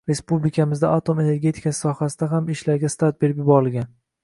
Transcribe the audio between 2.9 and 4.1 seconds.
start berib yuborilgan.